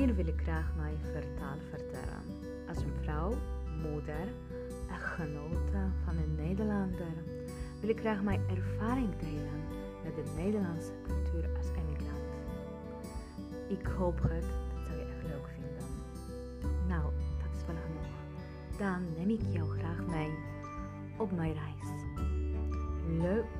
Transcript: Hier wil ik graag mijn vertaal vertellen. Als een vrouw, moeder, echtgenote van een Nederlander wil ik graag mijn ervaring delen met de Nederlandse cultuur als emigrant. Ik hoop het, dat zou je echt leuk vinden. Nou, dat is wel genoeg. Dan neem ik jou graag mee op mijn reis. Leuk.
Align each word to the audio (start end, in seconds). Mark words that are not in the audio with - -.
Hier 0.00 0.14
wil 0.14 0.26
ik 0.26 0.40
graag 0.42 0.72
mijn 0.76 0.98
vertaal 1.12 1.56
vertellen. 1.70 2.22
Als 2.68 2.78
een 2.78 2.92
vrouw, 3.02 3.36
moeder, 3.82 4.28
echtgenote 4.90 5.82
van 6.04 6.16
een 6.16 6.34
Nederlander 6.34 7.12
wil 7.80 7.90
ik 7.90 8.00
graag 8.00 8.22
mijn 8.22 8.40
ervaring 8.48 9.16
delen 9.16 9.60
met 10.04 10.14
de 10.14 10.32
Nederlandse 10.36 10.92
cultuur 11.02 11.50
als 11.56 11.66
emigrant. 11.66 12.32
Ik 13.68 13.86
hoop 13.86 14.22
het, 14.22 14.44
dat 14.74 14.86
zou 14.86 14.98
je 14.98 15.04
echt 15.04 15.22
leuk 15.22 15.48
vinden. 15.54 15.86
Nou, 16.88 17.02
dat 17.42 17.56
is 17.56 17.66
wel 17.66 17.76
genoeg. 17.86 18.78
Dan 18.78 19.06
neem 19.16 19.30
ik 19.30 19.42
jou 19.52 19.78
graag 19.78 20.06
mee 20.06 20.30
op 21.16 21.32
mijn 21.32 21.52
reis. 21.52 21.90
Leuk. 23.22 23.59